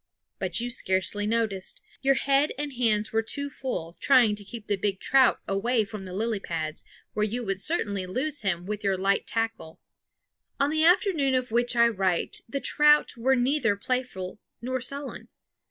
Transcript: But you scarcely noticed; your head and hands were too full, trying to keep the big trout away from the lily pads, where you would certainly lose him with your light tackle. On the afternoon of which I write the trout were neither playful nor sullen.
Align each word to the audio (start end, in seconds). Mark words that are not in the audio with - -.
But 0.39 0.59
you 0.59 0.71
scarcely 0.71 1.27
noticed; 1.27 1.79
your 2.01 2.15
head 2.15 2.53
and 2.57 2.73
hands 2.73 3.13
were 3.13 3.21
too 3.21 3.51
full, 3.51 3.97
trying 3.99 4.35
to 4.35 4.43
keep 4.43 4.65
the 4.65 4.75
big 4.75 4.99
trout 4.99 5.39
away 5.47 5.83
from 5.83 6.05
the 6.05 6.13
lily 6.15 6.39
pads, 6.39 6.83
where 7.13 7.23
you 7.23 7.45
would 7.45 7.61
certainly 7.61 8.07
lose 8.07 8.41
him 8.41 8.65
with 8.65 8.83
your 8.83 8.97
light 8.97 9.27
tackle. 9.27 9.79
On 10.59 10.71
the 10.71 10.83
afternoon 10.83 11.35
of 11.35 11.51
which 11.51 11.75
I 11.75 11.87
write 11.87 12.41
the 12.49 12.59
trout 12.59 13.15
were 13.15 13.35
neither 13.35 13.75
playful 13.75 14.39
nor 14.59 14.81
sullen. 14.81 15.27